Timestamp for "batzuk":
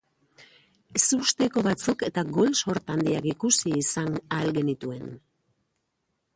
1.67-2.01